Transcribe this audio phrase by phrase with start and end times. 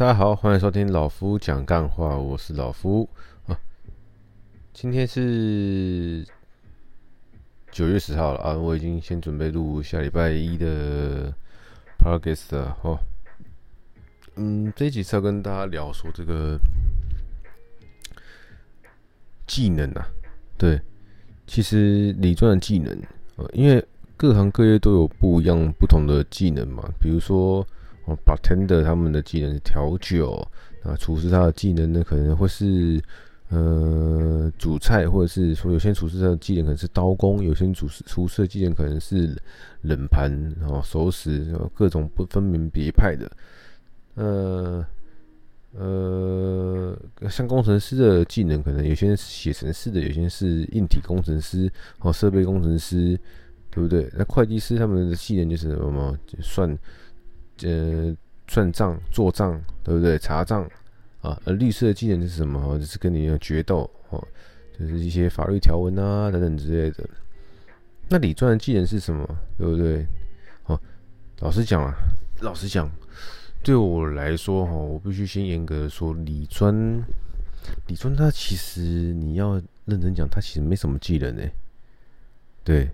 [0.00, 3.06] 大家好，欢迎收听老夫讲干话，我是老夫
[3.46, 3.60] 啊。
[4.72, 6.26] 今天是
[7.70, 11.30] 九月十号了啊，我已经先准备录下礼拜一的
[11.98, 12.98] podcast 了哦。
[14.36, 16.58] 嗯，这一集是要跟大家聊说这个
[19.46, 20.08] 技能啊，
[20.56, 20.80] 对，
[21.46, 22.90] 其实理专的技能
[23.36, 23.86] 啊，因为
[24.16, 27.62] 各行各业都有不一样不同的技能嘛，比如说。
[28.10, 30.44] 哦，bartender 他们的技能是调酒，
[30.82, 33.00] 那厨师他的技能呢，可能会是
[33.50, 39.40] 呃煮菜，或者是说有些厨师的技能可能是刀工，有些厨师厨师的技能可能是
[39.82, 40.28] 冷盘，
[40.58, 43.30] 然后熟食，然后各种不分门别派的。
[44.14, 44.84] 呃
[45.78, 46.98] 呃，
[47.30, 51.70] 像工程师的技能，可能有些是写程式的，有些是硬体工程师，
[52.00, 53.16] 哦，设备工程师，
[53.70, 54.10] 对不对？
[54.18, 56.18] 那会计师他们的技能就是什么？
[56.26, 56.76] 就算。
[57.62, 58.16] 呃，
[58.48, 60.18] 算账、做账，对不对？
[60.18, 60.68] 查账
[61.20, 62.78] 啊，而律师的技能是什么？
[62.78, 64.26] 就是跟你要决斗哦，
[64.78, 67.08] 就是一些法律条文啊等等之类的。
[68.08, 69.24] 那理专的技能是什么？
[69.56, 70.06] 对不对？
[70.66, 70.80] 哦，
[71.40, 71.94] 老实讲啊，
[72.40, 72.90] 老实讲，
[73.62, 76.74] 对我来说哈，我必须先严格的说，理专，
[77.86, 81.42] 理专它其实你要认真讲，它其实没什么技能呢。
[82.64, 82.90] 对，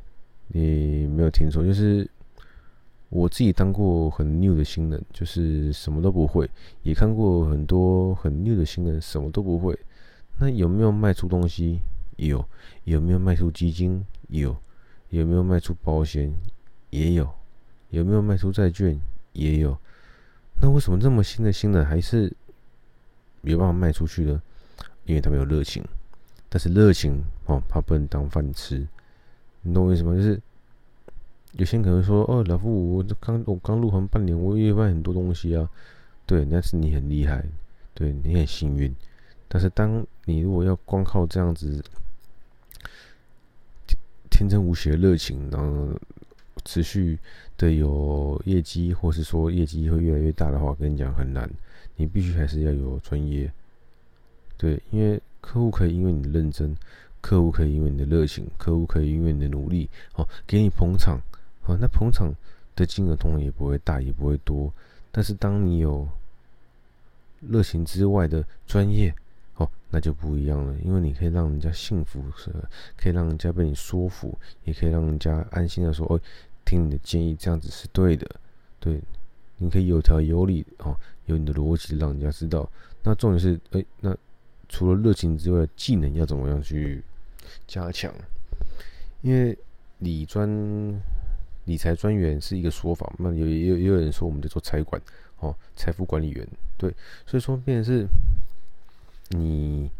[0.48, 2.08] 你没有听错，就是。
[3.08, 6.44] 我自己当过很 new 的新人，就是什么都不会；
[6.82, 9.78] 也看过很多很 new 的新人，什么都不会。
[10.38, 11.80] 那有没有卖出东西？
[12.16, 12.44] 有。
[12.84, 14.04] 有没有卖出基金？
[14.28, 14.56] 有。
[15.10, 16.32] 有没有卖出保险？
[16.90, 17.28] 也有。
[17.90, 19.00] 有没有卖出债券？
[19.32, 19.78] 也有。
[20.60, 22.34] 那为什么这么新的新人还是
[23.40, 24.42] 没办法卖出去呢？
[25.04, 25.82] 因为他没有热情。
[26.48, 28.84] 但是热情哦，他不能当饭吃。
[29.62, 30.14] 你懂我意思吗？
[30.16, 30.42] 就是。
[31.56, 35.68] 有些人可能说：“哦，老夫，我刚我刚入行半年，我也卖很多东西啊。”
[36.26, 37.44] 对，那是你很厉害，
[37.94, 38.94] 对你很幸运。
[39.48, 41.82] 但是，当你如果要光靠这样子
[44.28, 45.88] 天真无邪的热情，然后
[46.64, 47.18] 持续
[47.56, 51.48] 的有业绩，或是说业绩会越来越大的话，跟你讲很难。
[51.94, 53.50] 你必须还是要有专业。
[54.58, 56.76] 对，因为客户可以因为你的认真，
[57.20, 61.18] 客户可以因为你的热情，客户可以因为你的努力，哦，给你捧场。
[61.66, 62.32] 哦，那捧场
[62.74, 64.72] 的金额通常也不会大，也不会多。
[65.10, 66.06] 但是当你有
[67.40, 69.12] 热情之外的专业，
[69.56, 70.76] 哦，那就不一样了。
[70.84, 72.50] 因为你可以让人家信服，是
[72.96, 76.20] 可以让人家被你说服，也可以让人家安心的说：“哦，
[76.64, 78.28] 听你的建议，这样子是对的。”
[78.78, 79.00] 对，
[79.56, 80.94] 你可以有条有理，哦，
[81.24, 82.70] 有你的逻辑，让人家知道。
[83.02, 84.16] 那重点是，哎，那
[84.68, 87.02] 除了热情之外，技能要怎么样去
[87.66, 88.12] 加强？
[89.22, 89.58] 因为
[89.98, 90.48] 理专。
[91.66, 95.00] 理财专员是一个说法，那有也有也有人说我们在做财管
[95.38, 96.92] 哦，财富管理员对，
[97.26, 98.06] 所以说变是
[99.30, 99.90] 你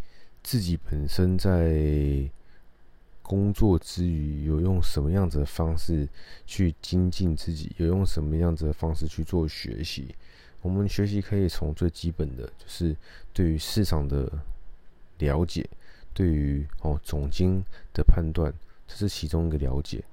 [0.43, 2.28] 自己本身在
[3.22, 6.09] 工作之余，有用什么样子的方式
[6.47, 10.15] 去精进自己，有用什么样子的方式去做学习。
[10.62, 12.97] 我们学习可以从最基本的，就是
[13.32, 14.31] 对于市场的
[15.19, 15.69] 了解，
[16.15, 17.60] 对于哦总经
[17.93, 18.53] 的判断，
[18.87, 20.05] 这是其中一个了解。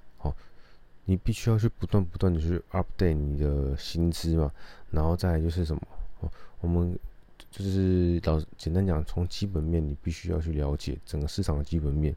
[1.06, 4.50] 你必须要去不断不断的去 update 你的薪资嘛，
[4.90, 5.81] 然后再就是什么，
[6.22, 6.31] 哦，
[6.62, 6.97] 我们
[7.52, 12.16] 就是老简单讲，从基本面你必须要去了解整个市场的基本面，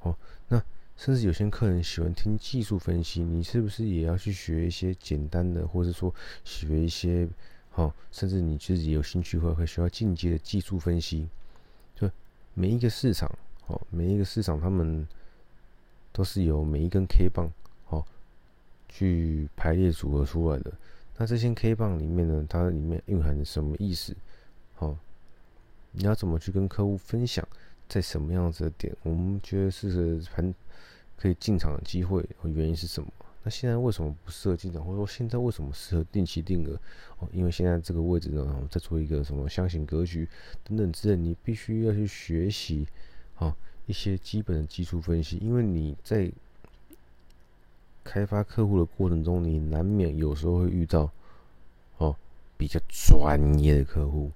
[0.00, 0.12] 哦，
[0.48, 0.60] 那
[0.96, 7.28] 甚至有些客人喜欢听技术分析，你是不是也要去学一些简单的，或者说学一些，
[7.74, 11.28] 哦，甚至你自己有兴趣会会需要进阶的技术分析，
[11.94, 12.10] 就
[12.54, 13.30] 每一个市场，
[13.68, 15.06] 哦，每一个市场他们
[16.12, 17.48] 都是由每一根 K 棒。
[18.88, 20.72] 去排列组合出来的，
[21.16, 24.16] 那这些 K 棒里面呢，它里面蕴含什么意思？
[24.74, 24.96] 好，
[25.92, 27.46] 你要怎么去跟客户分享，
[27.88, 30.54] 在什么样子的点，我们觉得是很
[31.18, 33.08] 可以进场的机会和，原因是什么？
[33.42, 36.78] 那现在为什么不适合进场，或者说现在为什么适合定期定额？
[37.18, 40.28] 哦，因为现在这个位置呢，我们在做一个什么箱型格局
[40.64, 42.86] 等等之类，你必须要去学习
[43.34, 43.56] 啊
[43.86, 46.32] 一些基本的技术分析，因为你在。
[48.06, 51.10] 开发客户的过程中，你难免有时候会遇到
[51.98, 52.14] 哦
[52.56, 54.30] 比较专业的客户。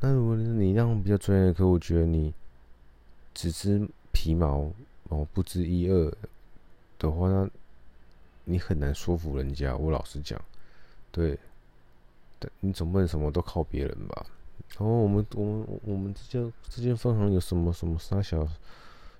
[0.00, 2.32] 那如果你让比较专业的客户觉得你
[3.34, 4.70] 只知皮毛
[5.08, 6.12] 哦不知一二
[6.98, 7.48] 的话，那
[8.44, 9.76] 你很难说服人家。
[9.76, 10.40] 我老实讲，
[11.10, 11.38] 对，
[12.60, 14.26] 你总不能什么都靠别人吧？
[14.78, 18.46] 然后我们我们我们之间之间分行有什么什么三小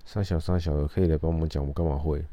[0.05, 2.23] 三小三小的可以来帮我们讲，我干嘛会？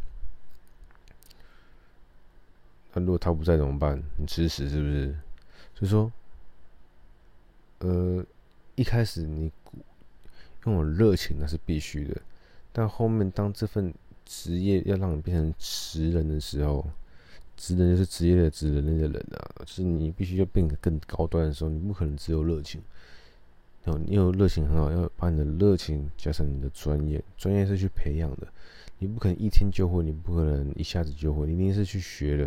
[2.99, 4.03] 那如果他不在怎么办？
[4.17, 5.17] 你吃屎是不是？
[5.75, 6.13] 所以说，
[7.79, 8.25] 呃，
[8.75, 9.51] 一开始你
[10.65, 12.21] 拥有热情那是必须的，
[12.73, 16.85] 但后面当这份职业要让你变成职人的时候，
[17.57, 22.83] 职人就是职业的职人类的人啊，是你必须要变得更高端的时候，你不可能只有热情。
[23.85, 28.47] 然后你有热情很好，要把你的热情加上你的专业，专业是去培养的，
[28.99, 32.45] 你不可能一天就会，你不可能一下子就会，你一定是去学的，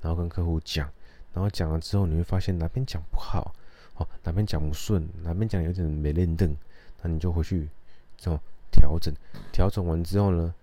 [0.00, 0.90] 然后跟客户讲，
[1.32, 3.54] 然后讲了之后，你会发现哪边讲不好，
[3.96, 6.56] 哦，哪边讲不顺，哪边讲有点没练正，
[7.02, 7.68] 那你就回去
[8.16, 8.38] 这种
[8.70, 9.14] 调整，
[9.52, 10.54] 调整完之后呢，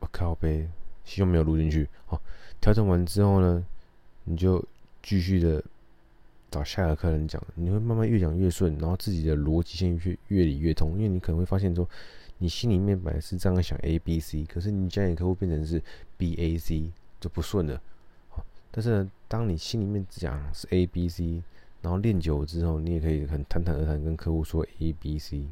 [0.00, 0.68] 我靠呗，
[1.04, 2.20] 希望没有录进去，哦，
[2.60, 3.66] 调整完之后呢，
[4.24, 4.64] 你就
[5.02, 5.62] 继续的。
[6.52, 10.98] 找下一个客人讲，你会慢慢越讲越顺，然后自己的逻辑线越越理越通。
[10.98, 11.88] 因为你可能会发现说，
[12.42, 15.80] 你心里面本来是这样想 A B C，可是你讲给客户变成是
[16.16, 16.90] B A C
[17.20, 17.80] 就不顺了。
[18.72, 21.40] 但是呢，当你心里面讲是 A B C，
[21.80, 25.46] 然后练久了之后，你也可以很坦坦而谈跟客户说 A B C。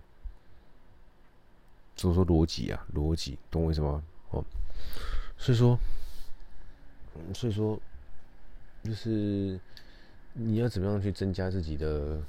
[1.94, 4.02] 所以说逻辑啊，逻辑，懂我意思吗？
[4.30, 4.44] 哦，
[5.38, 5.78] 所以说，
[7.32, 7.80] 所以说，
[8.82, 9.60] 就是。
[10.32, 12.22] 你要怎么样去增加自己的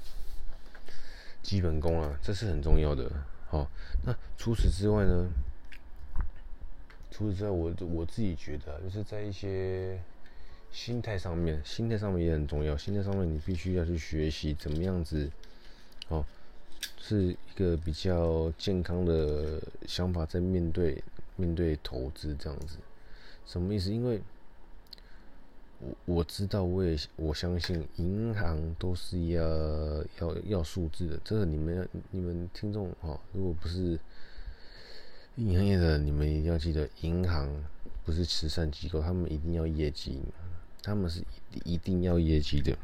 [1.40, 2.18] 基本功啊？
[2.20, 3.08] 这是很重要的。
[3.52, 3.68] 好，
[4.02, 5.28] 那除此之外呢？
[7.10, 10.00] 除此之外，我我自己觉得，就是在一些
[10.70, 12.74] 心态上面，心态上面也很重要。
[12.78, 15.30] 心态上面，你必须要去学习怎么样子，
[16.08, 16.24] 哦，
[16.96, 21.04] 是一个比较健康的想法，在面对
[21.36, 22.78] 面对投资这样子，
[23.44, 23.92] 什么意思？
[23.92, 24.22] 因为
[25.82, 29.42] 我我知道，我也我相信，银行都是要
[30.20, 31.18] 要要数字的。
[31.24, 33.98] 这个你们你们听众哈，如果不是
[35.36, 37.48] 银行业的，你们一定要记得，银行
[38.04, 40.20] 不是慈善机构，他们一定要业绩，
[40.82, 41.22] 他们是
[41.64, 42.76] 一定要业绩的。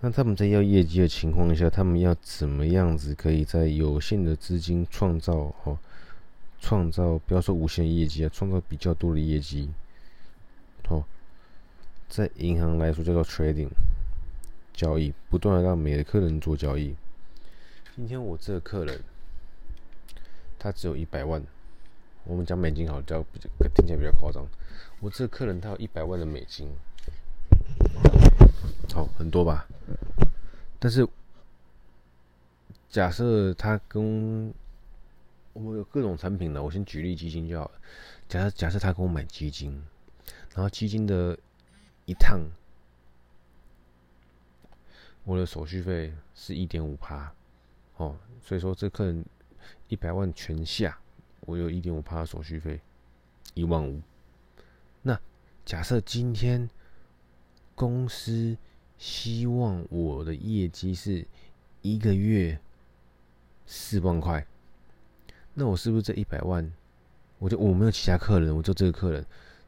[0.00, 5.78] 那他们在要业绩的情况下，他们要怎么样子可以在有限的资金创造哦，
[6.60, 9.70] 创造不要说无限业绩啊，创造比较多的业绩，
[12.08, 13.68] 在银行来说叫做 trading
[14.72, 16.94] 交易，不断的让每个客人做交易。
[17.96, 19.00] 今天我这个客人，
[20.58, 21.42] 他只有一百万，
[22.24, 24.46] 我们讲美金好，叫比较听起来比较夸张。
[25.00, 26.68] 我这个客人他有一百万的美金，
[28.92, 29.66] 好很多吧？
[30.78, 31.06] 但是
[32.88, 34.54] 假设他跟
[35.52, 37.72] 我们有各种产品呢，我先举例基金就好了。
[38.28, 39.82] 假设假设他跟我买基金，
[40.54, 41.36] 然后基金的。
[42.06, 42.40] 一趟，
[45.24, 47.32] 我的手续费是一点五趴，
[47.96, 49.24] 哦，所以说这客人
[49.88, 50.98] 一百万全下，
[51.40, 52.78] 我有一点五趴的手续费，
[53.54, 54.02] 一万五。
[55.02, 55.18] 那
[55.64, 56.68] 假设今天
[57.74, 58.56] 公司
[58.98, 61.26] 希望我的业绩是
[61.80, 62.60] 一个月
[63.66, 64.46] 四万块，
[65.54, 66.70] 那我是不是这一百万，
[67.38, 69.24] 我就我没有其他客人，我就这个客人。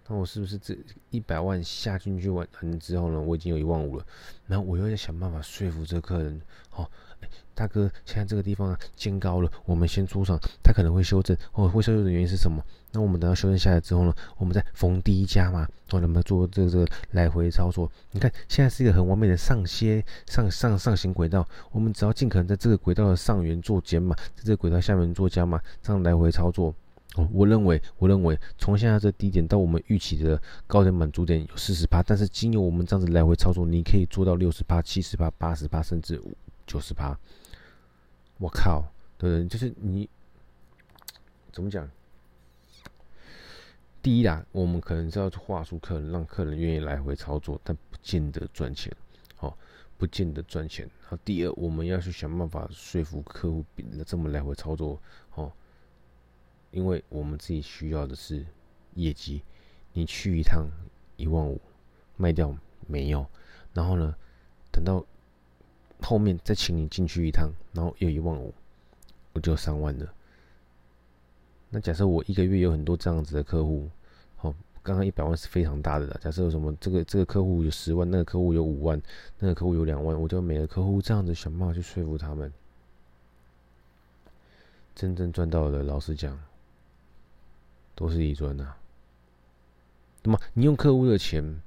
[0.08, 0.76] 那我是不是这
[1.10, 4.04] 一百万下进去完完之后呢，我已经有一万五了，
[4.46, 6.40] 然后我又在想办法说服这个客人，
[6.76, 6.88] 哦，
[7.20, 12.62] 哎，大哥，现在这个地方啊，见高了，我们先出场，他可能会修正，哦，会修正的原因是什么？
[12.92, 17.90] 那我们等到修正下来之后呢，我们再逢低加码，哦，那么做这个这个来回操作。
[18.12, 26.72] 你看，现在是一个很完美的上歇上上上行轨道，我们只要尽可能在这个轨道的上缘做减码，在这个轨道下面做加码，这样来回操作。
[27.32, 36.20] 我认为，我认为从现在这低点到我们预期的高点满足点有四十趴，但是经由我们这样子来回操作，你可以做到六十趴、七十趴、八十趴，甚至
[36.66, 37.18] 九十趴。
[38.38, 38.84] 我靠，
[39.16, 39.48] 对不对？
[39.48, 40.08] 就是你
[41.52, 41.88] 怎么讲？
[44.02, 48.94] 第一啦，我们可能是要话术客人，让客人愿意来回操作，但不见得赚钱，
[49.40, 49.52] 哦，
[49.96, 50.88] 不见得赚钱。
[51.02, 53.64] 然后第二，我们要去想办法说服客户，
[54.04, 55.00] 这么来回操作，
[55.34, 55.50] 哦。
[56.76, 58.44] 因为我们自己需要的是
[58.96, 59.40] 业绩，
[59.94, 60.68] 你去一趟
[61.16, 61.58] 一万五，
[62.18, 62.54] 卖掉
[62.86, 63.26] 没有，
[63.72, 64.14] 然后呢，
[64.70, 65.02] 等到
[66.02, 68.52] 后面再请你进去一趟，然后又一万五，
[69.32, 70.12] 我就三万了。
[71.70, 73.88] 那假设我一个月有很多这样子的客户，
[74.42, 76.20] 哦，刚刚一百万是非常大的了。
[76.22, 79.00] 假设有什么这个这个客户有十万，那个客户有五万，
[79.38, 82.52] 那个客户有两万，我就每个客户这样子想办法去说服他们，
[84.94, 86.38] 真正赚到的，老实讲。
[87.96, 88.76] 都是一赚呐。
[90.22, 91.60] 那么你用客户的钱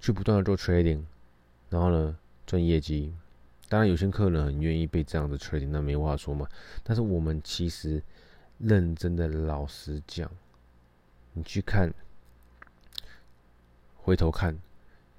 [0.00, 1.04] 去不断的做 trading，
[1.68, 3.14] 然后呢赚业绩，
[3.68, 6.48] 当然有些客人很愿意被这样的 trading，那没话说嘛。
[6.82, 8.02] 但是我们其实
[8.58, 10.30] 认真的老实讲，
[11.32, 11.92] 你去看，
[13.96, 14.58] 回头看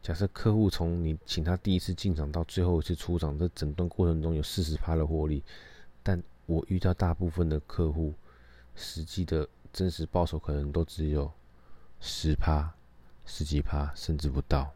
[0.01, 5.43] 假设客户从你请他第一次进场到最后一次出场这整段过程中有四十趴的获利，
[6.01, 8.13] 但我遇到大部分的客户，
[8.75, 11.29] 实际的真实报酬可能都只有
[11.99, 12.73] 十趴、
[13.25, 14.71] 十几趴，甚至不到。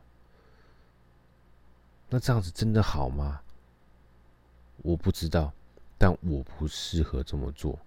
[2.10, 3.42] 那这样子真的好吗？
[4.78, 5.54] 我不知道，
[5.98, 7.78] 但我不适合这么做。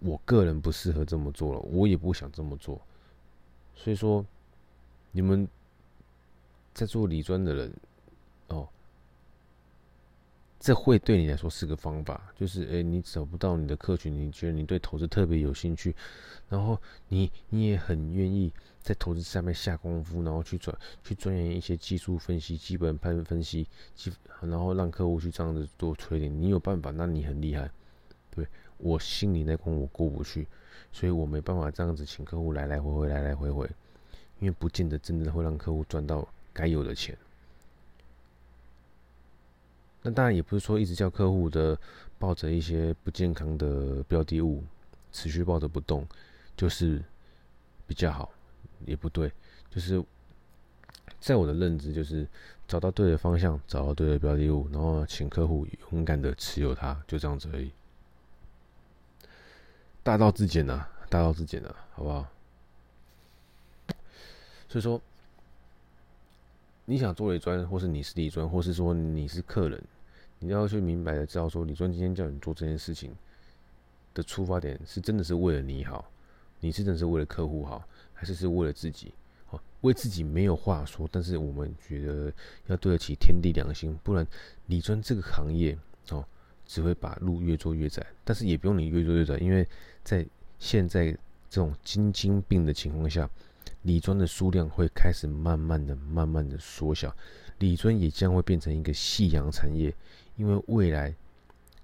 [0.00, 2.80] 我个人不适合这么做了，我也不想这么做。
[3.74, 4.24] 所以说，
[5.10, 5.48] 你们
[6.72, 7.74] 在做理专的人，
[10.68, 15.96] 这会对你来说是个方法，就是诶，你找不到你的客群，你觉得你对投资特别有兴趣，
[16.46, 23.66] 然后你你也很愿意在投资上面下功夫，然后去转去钻研一些技术分析、基本判分析，
[24.42, 27.70] 然后让客户去这样子做推理，你有办法，那你很厉害，
[28.30, 28.46] 对。
[28.76, 30.46] 我心里那关我过不去，
[30.92, 33.66] 所以我没办法这样子请客户来来回回来来回回，
[34.38, 37.16] 因为不见得真的会让客户赚到该有的钱。
[40.08, 41.78] 那当然也不是说一直叫客户的
[42.18, 44.64] 抱着一些不健康的标的物
[45.12, 46.06] 持续抱着不动，
[46.56, 47.02] 就是
[47.86, 48.32] 比较好，
[48.86, 49.30] 也不对，
[49.68, 50.02] 就是
[51.20, 52.26] 在我的认知就是
[52.66, 57.70] 找到对的方向，找到对的标的物，然后请客户勇敢的持有它，就这样子而已。
[60.02, 62.26] 大道至简呐，大道至简呐，好不好？
[64.70, 64.98] 所以说，
[66.86, 69.82] 你想做理专，或是你是理专，或是说你是客人，
[70.38, 73.12] 你要去明白的知道说，李专今天叫你做这件事情
[74.14, 76.10] 的出发点是真的是为了你好，
[76.60, 77.82] 你是真的是为了客户好，
[78.14, 79.12] 还是是为了自己？
[79.50, 82.32] 哦，为自己没有话说，但是我们觉得
[82.66, 84.26] 要对得起天地良心，不然
[84.66, 85.76] 李专这个行业
[86.10, 86.24] 哦。
[86.70, 89.66] 只会把路越做越窄，但是也不用你越做越窄，因为
[90.04, 90.22] 在
[90.58, 91.06] 现在
[91.48, 93.26] 这种精精病的情况下，
[93.84, 97.10] 李专的数量会开始慢慢的、慢慢的缩小，
[97.58, 99.90] 李专也将会变成一个夕阳产业，
[100.38, 101.14] 因为未来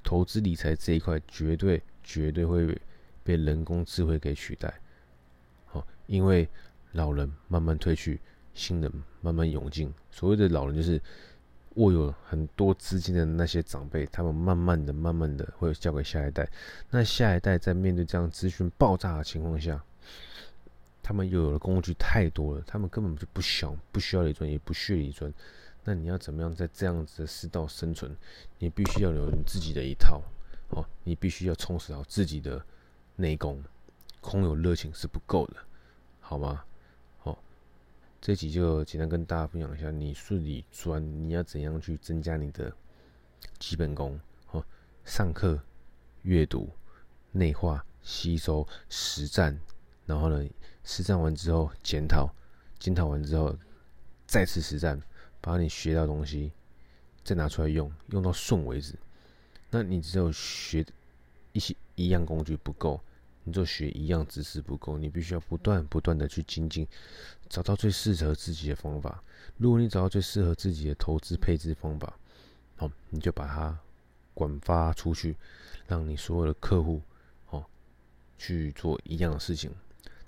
[0.02, 2.80] 投资理财这一块绝对、绝对会
[3.22, 4.72] 被人工智慧给取代。
[5.66, 6.48] 好，因为
[6.92, 8.18] 老人慢慢退去，
[8.54, 10.98] 新人慢慢涌进，所谓的老人就是。
[11.76, 16.48] 握有很多资金的那些长辈，他们慢慢的、慢慢的会交给下一代。
[16.88, 19.82] 那下一代在面对这样资讯爆炸的情况下，
[21.02, 25.34] 他们又有了工具太多了，他们根本就不想、不需要理专，也不屑理专。
[25.84, 28.16] 那你要怎么样在这样子的世道生存？
[28.58, 30.22] 你必须要有你自己的一套
[30.70, 32.64] 哦，你必须要充实好自己的
[33.16, 33.62] 内功，
[34.20, 35.56] 空有热情是不够的，
[36.20, 36.64] 好吗？
[37.24, 37.36] 哦
[38.20, 42.74] 这集就简单跟大家分享一下，你顺理专，你要怎样去增加你的
[43.58, 44.18] 基本功？
[44.52, 44.64] 哦，
[45.04, 45.60] 上课、
[46.22, 46.70] 阅读、
[47.32, 49.60] 内化、吸收、实战，
[50.06, 50.48] 然后呢，
[50.82, 52.34] 实战完之后检讨，
[52.78, 53.54] 检讨完之后
[54.26, 54.98] 再次实战，
[55.44, 56.50] 把你学到的东西
[57.22, 58.94] 再拿出来用，用到顺为止。
[59.68, 60.82] 那你只有学
[61.52, 62.98] 一些一样工具不够。
[63.46, 66.88] 你就学一样知识不够，你必须要不断不断的去精进，
[67.50, 69.22] 找到最适合自己的方法。
[69.58, 72.18] 如果你找到最适合自己的投资配置方法，
[72.76, 73.78] 好，你就把它
[74.32, 75.36] 广发出去，
[75.86, 77.02] 让你所有的客户
[77.50, 77.62] 哦
[78.38, 79.70] 去做一样的事情。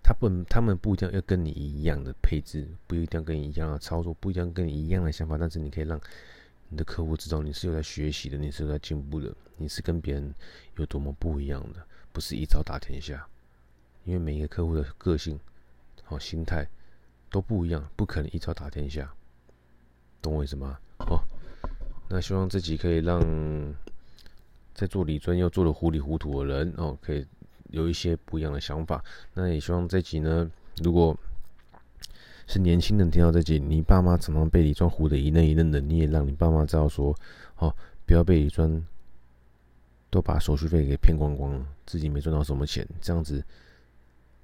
[0.09, 6.01] 他不，他们不一定要跟你一样的配置，不一定要跟你一样的操作，不一定要跟你一样的想法，但是你可以让
[6.69, 10.33] 你的客户知道你是有在学习的，你是有在进步的，你是跟别人
[10.77, 11.85] 有多么不一样的。
[12.13, 13.27] 不是一招打天下，
[14.05, 15.37] 因为每一个客户的个性、
[16.05, 16.65] 好心态
[17.29, 19.13] 都不一样，不可能一招打天下，
[20.23, 20.79] 懂我意思吗？
[21.01, 21.21] 哦，
[22.09, 23.75] 那希望这集可以让
[24.73, 27.27] 在做理专又做的糊里糊涂的人哦，可以
[27.77, 29.05] 有一些不一样的想法。
[29.35, 30.51] 那也希望这集呢，
[30.83, 31.17] 如果
[32.47, 37.15] 是年轻人听到这集，你爸妈常常被理专唬的一愣一愣的，你也让你爸妈知道说，
[37.59, 38.85] 哦，不要被理专。
[40.09, 43.45] 都把手续费给骗光光了，自己没赚到什么钱，这样子，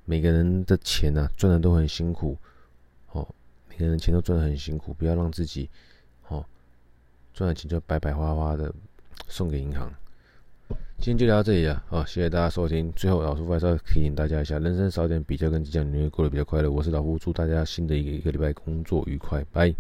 [0.05, 2.37] 每个人的钱呢、啊、赚的都很辛苦，
[3.13, 3.27] 哦，
[3.71, 5.71] 每个人钱都赚的很辛苦，不要让自己，
[6.29, 6.45] 哦，
[7.33, 8.75] 赚的钱就白白花花的
[9.29, 9.91] 送给银行。
[10.99, 12.93] 今天就聊到这里了，好，谢谢大家收听。
[12.95, 16.71] 最后老夫还是要提醒大家一下，人生少点比较跟计较，你会过得比较快乐。
[16.71, 19.75] 我是老胡，祝大家新的一个一个礼拜工作愉快，拜。